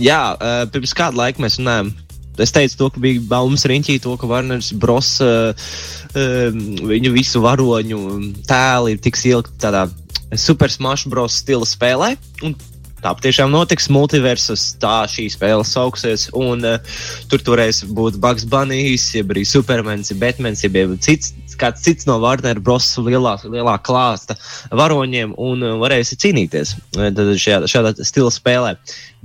Jā, 0.00 0.22
uh, 0.34 0.62
pirms 0.72 0.94
kāda 0.96 1.22
laika 1.24 1.42
mēs 1.44 1.60
runājām. 1.60 1.92
Es 2.40 2.54
teicu, 2.56 2.76
to, 2.78 2.88
ka 2.94 3.02
bija 3.02 3.20
baumas 3.28 3.66
riņķī, 3.68 3.98
to, 4.00 4.14
ka 4.18 4.28
Warners 4.30 4.72
Bros. 4.80 5.18
Uh, 5.22 5.52
uh, 6.16 6.48
viņu 6.88 7.12
visu 7.14 7.42
varoņu 7.44 8.00
tēli 8.48 8.96
ir 8.96 9.04
tiks 9.04 9.26
ielikt 9.28 9.58
tādā 9.60 9.86
Super 10.38 10.72
Smash 10.72 11.10
Bros. 11.10 11.36
stila 11.42 11.68
spēlē. 11.68 12.14
Un 12.46 12.56
Tā 13.00 13.14
patiešām 13.16 13.48
notiks 13.48 13.86
multiversus, 13.88 14.74
tā 14.76 15.06
šī 15.08 15.24
spēle 15.32 15.64
sauksies. 15.64 16.26
Un, 16.36 16.60
uh, 16.68 16.98
tur 17.32 17.40
varēs 17.54 17.86
būt 17.88 18.18
Bugs 18.20 18.44
Bunny, 18.44 18.92
jeb 18.92 19.32
arī 19.32 19.46
Supermans, 19.48 20.12
jeb 20.12 20.20
Batmans, 20.20 20.60
jeb 20.66 20.76
jeb 20.76 20.92
cits 21.00 21.32
kāds 21.60 21.84
cits 21.84 22.08
no 22.08 22.18
Warner 22.22 22.60
Bros. 22.60 22.88
lielā, 23.00 23.36
lielā 23.44 23.76
klāsta 23.84 24.36
varoņiem 24.72 25.36
un 25.38 25.66
uh, 25.66 25.76
varēsi 25.82 26.18
cīnīties 26.24 26.74
uh, 26.98 27.10
šajā, 27.36 27.62
šādā 27.70 27.94
stila 28.00 28.32
spēlē. 28.34 28.74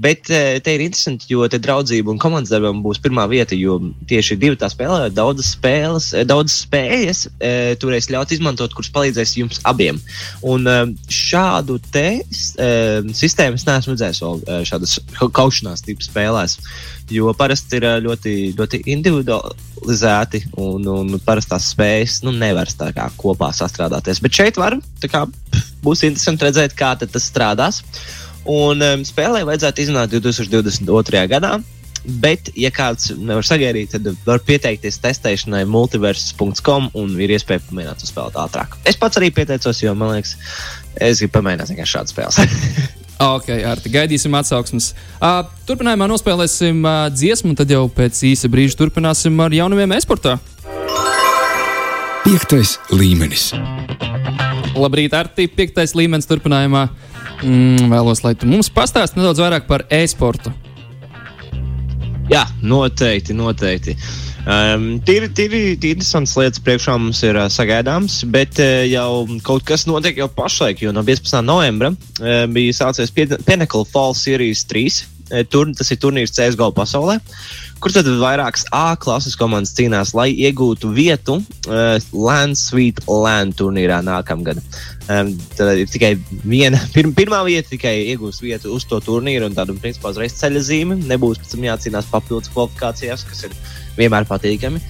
Bet 0.02 0.28
uh, 0.28 0.58
te 0.64 0.74
ir 0.76 0.84
interesanti, 0.84 1.30
jo 1.32 1.46
te 1.52 1.60
draudzība 1.62 2.12
un 2.12 2.20
komandas 2.22 2.52
darbam 2.52 2.82
būs 2.84 3.00
pirmā 3.04 3.28
vieta, 3.32 3.56
jo 3.56 3.78
tieši 4.10 4.38
divi 4.42 4.58
tā 4.60 4.68
spēlē, 4.72 5.10
daudzas 5.16 5.54
spēles, 5.56 6.10
daudzas 6.28 6.58
spējas 6.66 7.26
turēs 7.80 8.10
ļaut 8.12 8.34
izmantot, 8.36 8.74
kuras 8.76 8.92
palīdzēs 8.96 9.36
jums 9.40 9.62
abiem. 9.68 10.00
Un 10.46 10.68
šādu 11.12 11.78
te 11.94 12.22
sistēmu 12.26 13.60
es 13.60 13.66
neesmu 13.68 13.96
redzējis 13.96 14.22
vēl 14.24 14.66
šādas 14.68 14.98
kaušanās 15.36 15.86
tipu 15.86 16.06
spēlēs. 16.06 16.58
Jo 17.14 17.36
parasti 17.38 17.78
ir 17.78 17.86
ļoti, 18.02 18.34
ļoti 18.58 18.82
individualizēti 18.96 20.42
un, 20.62 20.88
un 20.90 21.20
parastās 21.26 21.70
spējas 21.76 22.24
nu, 22.26 22.34
nevar 22.34 22.72
tā 22.74 22.90
kā 22.96 23.06
kopā 23.20 23.52
sastrādāties. 23.54 24.24
Bet 24.26 24.42
šeit 24.42 24.58
var, 24.58 24.80
kā, 25.06 25.26
būs 25.86 26.06
interesanti 26.08 26.48
redzēt, 26.48 26.78
kā 26.78 26.96
tas 27.02 27.30
strādās. 27.30 27.84
Un 28.52 28.84
um, 28.86 29.06
spēlē 29.08 29.46
vajadzētu 29.48 29.86
iznākt 29.86 30.18
2022. 30.18 31.24
gadā. 31.32 31.56
Bet, 32.06 32.52
ja 32.54 32.70
kāds 32.70 33.10
nevar 33.18 33.46
sagaidīt, 33.48 33.96
tad 33.96 34.12
var 34.28 34.44
pieteikties 34.46 35.00
testēšanai 35.02 35.64
multiversus.com 35.66 36.92
un 36.94 37.16
ir 37.18 37.34
iespēja 37.34 37.64
pamēģināt 37.66 38.04
to 38.04 38.10
spēlēt 38.12 38.38
ātrāk. 38.44 38.78
Es 38.86 39.00
pats 39.02 39.18
arī 39.18 39.32
pieteicos, 39.34 39.82
jo 39.82 39.96
man 39.98 40.14
liekas, 40.14 40.36
es 41.02 41.24
gribu 41.24 41.40
pamēģināt 41.40 41.90
šādu 41.90 42.14
spēli. 42.14 42.46
Ok, 43.16 43.48
Arti, 43.64 43.90
gaidīsim 43.94 44.34
atsauksmes. 44.36 44.90
Uh, 45.24 45.46
turpinājumā 45.68 46.08
nospēlēsim 46.12 46.82
uh, 46.84 47.06
dziesmu, 47.14 47.54
un 47.54 47.60
tad 47.62 47.72
jau 47.72 47.86
pēc 47.88 48.20
īsa 48.28 48.50
brīža 48.52 48.76
turpināsim 48.82 49.40
ar 49.40 49.56
jaunumiem 49.56 49.96
esportā. 49.96 50.36
Piektais 52.26 52.76
līmenis. 52.92 53.54
Labrīt, 54.76 55.16
Arti, 55.16 55.48
piektais 55.48 55.96
līmenis 55.96 56.28
turpinājumā. 56.28 56.90
Mm, 57.44 57.90
vēlos, 57.92 58.24
lai 58.24 58.36
tu 58.40 58.48
mums 58.50 58.72
pastāstītu 58.74 59.22
nedaudz 59.22 59.42
vairāk 59.44 59.68
par 59.68 59.84
e-sportu. 59.94 60.54
Jā, 62.32 62.46
noteikti, 62.66 63.36
noteikti. 63.38 63.94
Um, 64.46 65.00
tīri, 65.06 65.28
tīri, 65.34 65.60
tīri 65.82 65.96
interesants 65.96 66.36
lietas 66.38 66.62
priekšā 66.62 66.96
mums 67.02 67.22
ir 67.26 67.38
uh, 67.38 67.48
sagaidāms, 67.50 68.20
bet 68.34 68.60
uh, 68.62 68.84
jau 68.86 69.26
kaut 69.46 69.66
kas 69.66 69.88
notiek 69.90 70.18
jau 70.22 70.28
pašlaik, 70.30 70.84
jo 70.86 70.94
no 70.94 71.02
15. 71.06 71.42
novembra 71.46 71.92
uh, 71.92 72.46
bija 72.54 72.78
sācies 72.78 73.14
Pinnacle 73.14 73.86
Fall 73.90 74.14
Series 74.18 74.66
3. 74.70 75.02
Uh, 75.32 75.42
tur, 75.50 75.72
tas 75.74 75.90
ir 75.90 75.98
turnīrs 76.02 76.34
CSGO 76.36 76.68
pasaulē, 76.78 77.16
kur 77.82 77.94
tad 77.94 78.06
vairākas 78.22 78.68
A 78.76 78.94
klases 79.02 79.34
komandas 79.40 79.74
cīnās, 79.78 80.14
lai 80.18 80.28
iegūtu 80.34 80.92
vietu 80.94 81.40
uh, 81.40 81.96
Land 82.14 82.60
Sweet 82.62 83.02
Land 83.10 83.58
turnīrā 83.58 84.04
nākamgad. 84.06 84.62
Um, 85.06 85.32
tad 85.58 85.82
ir 85.82 85.90
tikai 85.90 86.14
viena, 86.46 86.80
pir, 86.94 87.10
pirmā 87.18 87.44
vieta, 87.48 87.72
tikai 87.74 87.96
iegūs 88.14 88.42
vietu 88.46 88.74
uz 88.76 88.86
to 88.90 89.02
turnīru, 89.06 89.50
un 89.50 89.58
tādu 89.58 89.78
principā 89.82 90.14
uzreiz 90.14 90.38
ceļa 90.38 90.62
zīme. 90.66 91.00
Nebūs 91.10 91.42
pēc 91.42 91.56
tam 91.56 91.66
jācīnās 91.68 92.12
papildus 92.14 92.54
kvalifikācijās, 92.54 93.26
kas 93.30 93.48
ir 93.50 93.58
vienmēr 93.98 94.30
patīkami. 94.30 94.82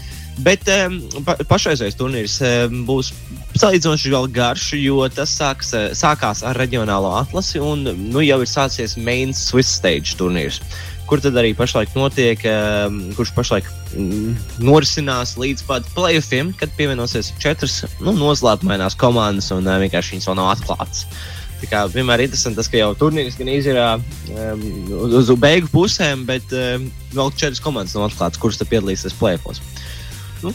Bet 0.44 0.68
um, 0.68 0.98
pa, 1.24 1.38
pašreizējais 1.48 1.96
turnīrs 1.96 2.40
um, 2.44 2.82
būs 2.88 3.14
salīdzinoši 3.56 4.12
vēl 4.12 4.28
garš, 4.36 4.74
jo 4.82 5.06
tas 5.14 5.32
sāks, 5.32 5.72
sākās 5.96 6.44
ar 6.44 6.60
reģionālo 6.60 7.14
atlasi 7.22 7.62
un 7.64 7.86
nu, 7.86 8.24
jau 8.26 8.42
ir 8.44 8.52
sācies 8.52 8.98
Main 9.00 9.32
Swiss 9.36 9.78
Stage 9.80 10.18
turnīrs. 10.20 10.60
Kur 11.06 11.22
tad 11.22 11.38
arī 11.38 11.54
pašlaik 11.56 11.94
notiek, 11.96 12.42
um, 12.50 13.00
kurš 13.16 13.32
pašlaik 13.38 13.70
mm, 13.94 14.36
norisinās 14.66 15.36
līdz 15.40 15.64
pat 15.70 15.88
playoffiem, 15.96 16.52
kad 16.60 16.74
pievienosies 16.76 17.32
četras 17.40 17.84
nu, 18.02 18.12
noslēpumainās 18.18 18.98
komandas 19.00 19.52
un 19.56 19.70
uh, 19.70 19.80
vienkārši 19.86 20.18
viņas 20.18 20.30
vēl 20.32 20.40
nav 20.42 20.52
atklātas. 20.58 21.06
Tā 21.62 21.70
kā 21.72 21.86
vienmēr 21.88 22.20
ir 22.20 22.28
interesanti 22.28 22.60
tas, 22.60 22.68
ka 22.68 22.82
jau 22.82 22.92
turnīrs 23.00 23.38
gan 23.40 23.48
ir 23.54 23.78
um, 23.80 24.66
uz, 25.06 25.16
uz 25.22 25.32
beigu 25.40 25.72
pusēm, 25.72 26.26
bet 26.28 26.52
um, 26.52 26.90
vēl 27.16 27.32
četras 27.38 27.64
komandas 27.64 27.96
nav 27.96 28.10
atklātas, 28.10 28.42
kuras 28.42 28.60
piedalīsies 28.60 29.16
plēpos. 29.22 29.64
Nu, 30.46 30.54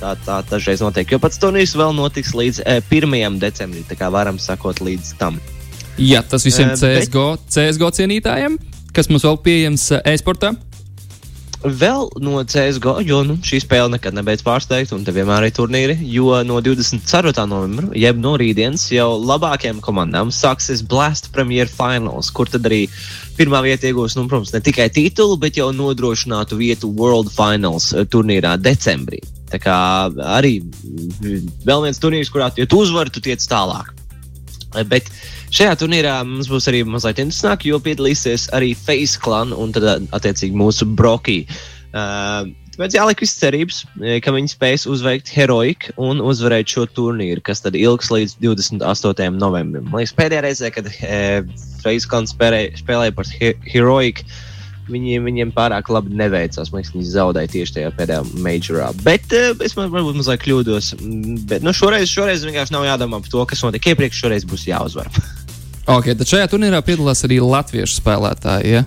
tā, 0.00 0.14
tā 0.26 0.40
dažreiz 0.50 0.82
notiek. 0.84 1.14
Jo 1.14 1.20
pats 1.22 1.40
turnīrs 1.42 1.76
vēl 1.78 1.94
notiks 1.96 2.34
līdz 2.36 2.62
eh, 2.66 2.80
1. 2.90 3.40
decembrim. 3.42 3.86
Tā 3.88 3.98
kā 3.98 4.10
varam 4.12 4.40
sakot 4.42 4.82
līdz 4.84 5.16
tam. 5.20 5.40
Jā, 5.96 6.20
tas 6.28 6.44
visiem 6.44 6.74
uh, 6.74 6.76
CSGO, 6.76 7.28
bet... 7.38 7.52
CSGO 7.54 7.92
cienītājiem, 7.96 8.58
kas 8.96 9.08
mums 9.08 9.24
vēl 9.24 9.38
pieejams 9.44 9.90
e-sportā. 10.04 10.52
Vēl 11.66 12.10
no 12.22 12.42
CSGO, 12.46 12.98
jo 13.02 13.22
nu, 13.26 13.38
šī 13.42 13.62
spēle 13.64 13.88
nekad 13.96 14.14
nebeidz 14.14 14.44
pārsteigt, 14.46 14.92
un 14.94 15.06
te 15.06 15.14
vienmēr 15.16 15.48
ir 15.48 15.54
turnīri. 15.56 15.96
Jo 16.12 16.42
no 16.46 16.60
24. 16.62 17.32
novembra, 17.48 17.88
jeb 17.96 18.20
no 18.20 18.36
rītdienas, 18.38 18.84
jau 18.92 19.08
labākajām 19.18 19.80
komandām 19.82 20.30
sāksies 20.34 20.84
Blast 20.86 21.32
Premier 21.34 21.70
Finals, 21.72 22.30
kur 22.30 22.50
tad 22.52 22.68
arī 22.68 22.84
pirmā 23.38 23.62
vieta 23.64 23.88
iegūs, 23.88 24.16
nu, 24.18 24.26
protams, 24.30 24.52
ne 24.54 24.60
tikai 24.64 24.88
titulu, 24.92 25.38
bet 25.40 25.58
jau 25.60 25.70
nodrošinātu 25.74 26.58
vietu 26.60 26.90
World 26.96 27.32
Finals 27.34 27.92
eh, 27.92 28.06
turnīrā 28.08 28.56
decembrī. 28.60 29.22
Tā 29.52 29.60
kā 29.62 29.76
arī 30.36 30.58
vēl 31.66 31.86
viens 31.86 32.02
turnīrs, 32.02 32.32
kurā, 32.32 32.50
ja 32.58 32.66
tu 32.66 32.82
uzvari, 32.82 33.12
tu 33.14 33.22
tiec 33.24 33.42
tālāk. 33.50 33.92
Eh, 34.74 34.84
bet 34.88 35.10
šajā 35.54 35.76
turnīrā 35.80 36.18
mums 36.26 36.50
būs 36.52 36.68
arī 36.72 36.82
mazliet 36.88 37.22
interesantāk, 37.22 37.68
jo 37.70 37.80
piedalīsies 37.82 38.50
arī 38.56 38.74
Face 38.76 39.20
Clan 39.22 39.54
un 39.54 39.74
tad, 39.76 39.88
attiecīgi, 40.16 40.56
mūsu 40.56 40.88
Broki. 40.98 41.44
Uh, 41.96 42.50
Tāpēc 42.76 42.92
jāliek 42.92 43.20
visas 43.24 43.38
cerības, 43.40 43.76
ka 44.20 44.32
viņi 44.36 44.50
spēs 44.52 44.82
uzveikt 44.92 45.30
heroiku 45.32 45.94
un 46.04 46.18
uzvarēt 46.20 46.68
šo 46.68 46.82
turnīru, 46.92 47.40
kas 47.40 47.64
tad 47.64 47.78
ilgs 47.78 48.10
līdz 48.12 48.34
28. 48.42 49.30
novembrim. 49.32 49.86
Man 49.88 50.02
liekas, 50.02 50.12
pēdējā 50.18 50.42
reizē, 50.44 50.70
kad 50.74 50.90
e, 50.92 51.22
Face-Clan 51.80 52.28
spēlēja, 52.28 53.14
par 53.16 53.30
he 53.40 53.54
heroiku, 53.72 54.26
viņiem, 54.92 55.24
viņiem 55.30 55.54
pārāk 55.56 55.88
labi 55.88 56.12
neveicās. 56.20 56.68
Man 56.68 56.82
liekas, 56.82 56.92
viņi 56.98 57.14
zaudēja 57.14 57.52
tieši 57.54 57.78
tajā 57.78 57.94
pēdējā 57.96 58.20
majorā. 58.44 58.90
Bet 59.06 59.32
uh, 59.32 59.56
es 59.64 59.72
varbūt 59.78 60.20
mazliet 60.20 60.44
kļūdos. 60.44 60.92
Bet 61.48 61.64
nu, 61.64 61.72
šoreiz, 61.76 62.10
šoreiz 62.12 62.44
vienkārši 62.44 62.76
nav 62.76 62.84
jādomā 62.90 63.22
par 63.24 63.32
to, 63.32 63.46
kas 63.48 63.64
notiek 63.64 63.88
iepriekš. 63.94 64.20
Šoreiz 64.20 64.44
būs 64.48 64.68
jāuzvar. 64.68 65.08
ok, 65.96 66.12
tad 66.12 66.28
šajā 66.28 66.52
turnīrā 66.52 66.84
piedalās 66.84 67.24
arī 67.24 67.40
latviešu 67.40 68.02
spēlētāji. 68.02 68.76
Ja? 68.76 68.84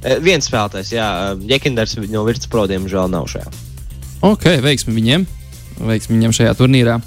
Eh, 0.00 0.16
viens 0.24 0.46
spēlētājs, 0.48 0.94
Jā, 0.94 1.08
Jekinders 1.44 1.98
no 2.08 2.24
Virtspro, 2.24 2.64
diemžēl, 2.70 3.10
nav 3.12 3.28
šajā. 3.28 3.50
Ok, 4.24 4.46
veiksmi 4.64 4.94
viņiem. 4.96 5.26
Veiksmi 5.80 6.16
viņiem 6.16 6.36
šajā 6.36 6.54
turnīrā. 6.56 7.00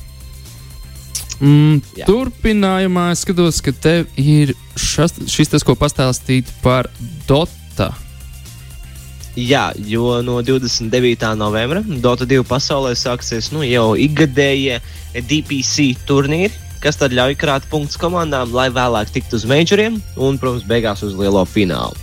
Mm, 1.43 1.81
Jā. 1.97 2.05
turpinājumā 2.07 3.09
es 3.12 3.23
skatos, 3.25 3.59
ka 3.65 3.73
tev 3.73 4.07
ir 4.15 4.53
šas, 4.79 5.17
šis 5.27 5.51
tas, 5.51 5.65
ko 5.65 5.75
pastāstīt 5.75 6.50
par 6.62 6.89
Dota. 7.27 7.89
Jā, 9.33 9.71
jo 9.81 10.21
no 10.21 10.38
29. 10.45 11.33
novembra 11.35 11.81
Dota 11.81 12.27
2 12.29 12.45
pasaulē 12.45 12.93
sāksies 12.93 13.50
nu, 13.51 13.63
jau 13.65 13.95
ikgadējie 13.97 14.77
DPC 15.17 15.89
turnīri, 16.05 16.53
kas 16.83 17.01
tad 17.01 17.15
ļauj 17.17 17.33
krāt 17.41 17.65
punktus 17.71 17.97
komandām, 17.97 18.53
lai 18.53 18.69
vēlāk 18.69 19.09
tiktu 19.15 19.41
uz 19.41 19.47
majoriem 19.50 19.97
un, 20.15 20.38
protams, 20.38 20.67
beigās 20.69 21.01
uz 21.01 21.17
lielo 21.17 21.41
finālu. 21.50 21.97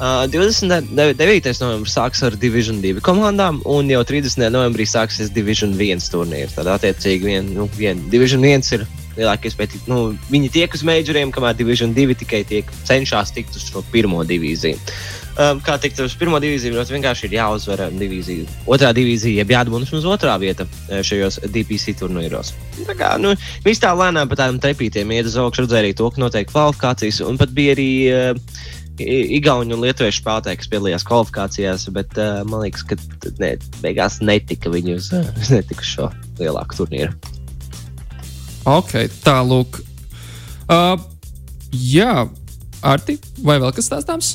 Uh, 0.00 0.24
29. 0.32 1.60
novembris 1.60 1.92
sāksies 1.92 2.24
ar 2.24 2.36
Division 2.40 2.78
2 2.80 3.02
komandām, 3.04 3.58
un 3.68 3.90
jau 3.92 4.00
30. 4.08 4.46
novembrī 4.48 4.86
sāksies 4.88 5.28
Division 5.36 5.74
1 5.76 6.06
turnīrs. 6.08 6.54
Tad, 6.56 6.70
attiecīgi, 6.72 7.28
vien, 7.28 7.50
nu, 7.52 7.66
vien, 7.76 8.00
Division 8.08 8.40
1 8.40 8.64
ir 8.78 8.86
lielākais 9.18 9.58
pēc 9.58 9.74
tam, 9.74 9.90
nu, 9.92 9.98
viņi 10.32 10.48
tiek 10.54 10.72
uz 10.72 10.86
majoriem, 10.88 11.34
kamēr 11.36 11.58
Division 11.58 11.92
2 11.92 12.16
tikai 12.22 12.46
tiek, 12.48 12.72
cenšas 12.88 13.34
tikt 13.36 13.60
uz 13.60 13.68
šo 13.68 13.84
pirmo 13.92 14.24
divīziju. 14.24 14.80
Um, 15.40 15.60
kā 15.64 15.76
tikt 15.80 16.00
uz 16.00 16.16
pirmo 16.18 16.40
divīziju, 16.40 16.78
ļoti 16.78 16.96
vienkārši 16.96 17.28
ir 17.28 17.36
jāuzvar 17.36 17.84
divīzija. 17.92 18.48
Otrā 18.72 18.94
divīzija, 18.96 19.44
jeb 19.44 19.52
jādabūna 19.52 19.84
uz 19.84 20.08
otrā 20.08 20.40
vieta 20.40 20.64
šajos 20.88 21.42
DPC 21.44 21.94
turnīros. 22.00 22.54
Tā 22.88 22.96
kā 22.96 23.14
nu, 23.20 23.36
viss 23.68 23.84
tā 23.84 23.92
lēnām 23.96 24.32
pa 24.32 24.40
tādiem 24.40 24.64
trepītiem 24.64 25.12
iet 25.12 25.28
uz 25.28 25.36
augšu, 25.40 25.68
redzēja 25.68 25.84
arī 25.84 25.94
to, 25.96 26.08
ka 26.08 26.24
notiek 26.24 26.48
kvalifikācijas, 26.50 27.22
un 27.28 27.40
pat 27.40 27.52
bija 27.52 27.76
arī. 27.76 27.90
Uh, 28.10 28.78
Igauni 29.36 29.74
un 29.74 29.84
Lietuviešu 29.84 30.22
spēlētāji, 30.22 30.60
kas 30.60 30.70
piedalījās 30.72 31.06
kvalifikācijās, 31.08 31.86
bet 31.96 32.16
uh, 32.20 32.40
man 32.48 32.64
liekas, 32.64 32.84
ka 32.86 32.98
ne, 33.40 33.54
beigās 33.84 34.20
netika 34.24 34.72
viņi 34.72 34.96
uz, 34.98 35.10
netika 35.54 35.84
uz 35.84 35.92
šo 35.94 36.10
lielāku 36.40 36.82
turnīru. 36.82 37.14
Ok, 38.68 38.94
tālāk. 39.24 39.80
Uh, 40.70 40.94
jā, 41.72 42.28
Arti, 42.86 43.18
vai 43.44 43.58
vēl 43.60 43.72
kas 43.76 43.88
stāstāms? 43.90 44.34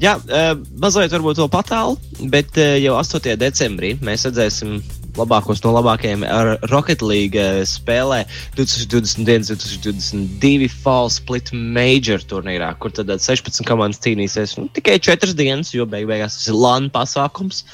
Jā, 0.00 0.16
uh, 0.16 0.54
mazliet 0.80 1.12
varbūt 1.12 1.42
vēl 1.42 1.50
patālu, 1.52 1.98
bet 2.32 2.56
uh, 2.56 2.76
jau 2.80 2.96
8. 3.00 3.34
decembrī 3.42 3.96
mēs 4.00 4.24
redzēsim 4.30 4.78
labākos 5.18 5.62
no 5.64 5.72
labākajiem 5.76 6.24
Rocket 6.70 7.02
League 7.04 7.38
eh, 7.38 7.62
spēlē 7.68 8.22
2021, 8.56 9.48
2022 9.52 10.70
Fall 10.82 11.10
Split 11.12 11.52
Major 11.52 12.22
turnīrā, 12.28 12.72
kur 12.82 12.94
tad 12.94 13.12
16 13.12 13.66
komandas 13.68 14.02
cīnīsies 14.04 14.56
nu, 14.60 14.68
tikai 14.76 14.98
4 15.02 15.36
dienas, 15.38 15.74
jo 15.76 15.86
beig 15.88 16.08
beigās 16.10 16.38
tas 16.38 16.48
ir 16.52 16.58
LAN 16.58 16.88
pasākums. 16.94 17.64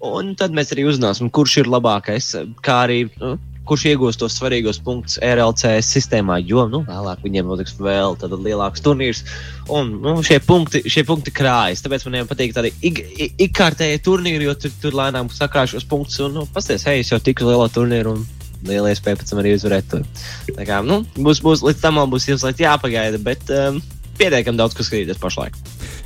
Un 0.00 0.32
tad 0.40 0.54
mēs 0.56 0.72
arī 0.72 0.86
uzzināsim, 0.88 1.28
kurš 1.28 1.58
ir 1.60 1.68
labākais, 1.68 2.32
kā 2.64 2.78
arī 2.86 3.02
nu, 3.20 3.34
kurš 3.68 3.84
iegūs 3.92 4.18
tos 4.20 4.34
svarīgos 4.38 4.80
punktus 4.84 5.18
RLC 5.22 5.76
sistēmā, 5.84 6.40
jo 6.42 6.64
nu, 6.70 6.82
vēlāk 6.88 7.22
viņiem 7.24 7.46
notiks 7.50 7.76
vēl 7.78 8.16
lielāks 8.32 8.82
turnīrs. 8.84 9.22
Un 9.70 9.92
nu, 10.02 10.16
šie, 10.26 10.40
punkti, 10.42 10.82
šie 10.90 11.04
punkti 11.06 11.34
krājas. 11.34 11.84
Tāpēc 11.84 12.06
man 12.08 12.26
patīk 12.30 12.56
tādi 12.56 12.72
ik, 12.82 12.98
ik, 13.14 13.38
ikkārtēji 13.48 14.02
turnīri, 14.06 14.48
jo 14.48 14.56
tur, 14.58 14.74
tur 14.82 14.98
lēnām 15.02 15.30
sakrāš 15.34 15.76
šos 15.76 15.88
punktus. 15.90 16.18
Un, 16.26 16.36
nu, 16.40 16.46
pasties, 16.54 16.86
hei, 16.88 17.04
es 17.04 17.12
jau 17.12 17.20
tiku 17.22 17.46
uz 17.46 17.52
lielo 17.52 17.70
turnīru. 17.72 18.18
Un, 18.18 18.28
Liela 18.60 18.90
iespēja 18.92 19.16
pēc 19.16 19.30
tam 19.30 19.38
arī 19.40 19.54
uzvarēt. 19.56 19.86
To. 19.88 20.02
Tā 20.52 20.66
kā, 20.68 20.82
nu, 20.84 20.98
būs, 21.16 21.38
būs, 21.40 21.62
līdz 21.64 21.80
tam 21.80 21.96
būs 22.12 22.26
jāpagaida, 22.60 23.16
bet 23.24 23.48
um, 23.56 23.80
pietiekami 24.20 24.60
daudz, 24.60 24.76
kas 24.76 24.90
skatīties 24.90 25.22
pašlaik. 25.22 25.56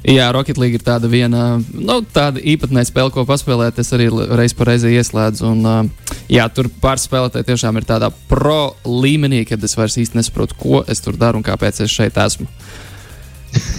Jā, 0.04 0.26
Rocket 0.36 0.58
League 0.60 0.76
ir 0.76 0.82
tāda 0.84 1.08
viena 1.08 1.56
nu, 1.56 1.94
tāda 2.12 2.42
īpatnēja 2.44 2.90
spēle, 2.90 3.12
ko 3.14 3.24
paspēlēt. 3.28 3.78
Es 3.80 3.88
arī 3.96 4.10
reiz 4.36 4.52
pa 4.56 4.66
reizē 4.68 4.90
ieslēdzu. 4.92 5.48
Un, 5.48 5.88
jā, 6.28 6.44
tur 6.52 6.68
pārspēlētāji 6.82 7.48
tiešām 7.48 7.80
ir 7.80 7.86
tādā 7.88 8.10
pro 8.28 8.74
līmenī, 8.84 9.46
kad 9.48 9.64
es 9.64 9.76
vairs 9.78 9.96
īsti 10.02 10.20
nesaprotu, 10.20 10.58
ko 10.60 10.82
es 10.84 11.00
tur 11.04 11.16
daru 11.16 11.40
un 11.40 11.46
kāpēc 11.46 11.80
es 11.86 11.94
šeit 11.94 12.20
esmu. 12.20 12.44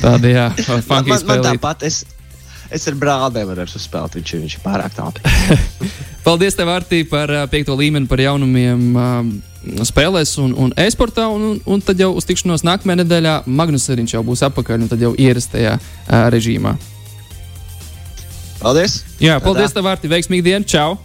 Tāda, 0.01 0.31
jā, 0.31 0.49
man, 0.89 1.05
man, 1.11 1.25
man 1.29 1.45
tāpat. 1.45 1.85
Es, 1.85 2.01
es 2.73 2.89
ar 2.89 2.97
brāli 2.97 3.43
nevaru 3.43 3.69
uzspēlēt, 3.69 4.17
viņš, 4.17 4.35
viņš 4.47 4.57
ir 4.57 4.65
pārāk 4.65 4.97
tālu. 4.97 5.21
Paldies, 6.25 6.57
tev, 6.57 6.73
Artī, 6.73 7.03
par 7.05 7.29
piekto 7.53 7.77
līmeni, 7.77 8.09
par 8.09 8.25
jaunumiem. 8.25 8.87
Uh, 8.97 9.54
spēlēs 9.87 10.35
un, 10.41 10.53
un 10.65 10.73
e-sportā, 10.79 11.27
un, 11.31 11.47
un, 11.51 11.61
un 11.75 11.83
tad 11.83 11.99
jau 12.01 12.11
uz 12.17 12.27
tikšanos 12.27 12.65
nākamajā 12.67 13.01
nedēļā 13.03 13.35
Magnus 13.45 13.89
arī 13.93 14.07
jau 14.09 14.23
būs 14.25 14.45
atpakaļ, 14.47 14.85
un 14.85 14.91
tad 14.91 15.01
jau 15.01 15.13
ierastajā 15.17 15.77
uh, 15.79 16.27
režīmā. 16.33 16.75
Paldies! 18.61 19.01
Jā, 19.21 19.39
paldies, 19.43 19.75
tev, 19.75 19.85
Vārti! 19.85 20.09
Veiksmīgi 20.11 20.47
dienu! 20.47 20.65
Čau! 20.65 20.95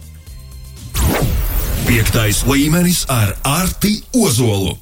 Piektais 1.85 2.45
līmenis 2.47 3.03
ar 3.11 3.35
Arti 3.45 3.99
Ozolu! 4.15 4.77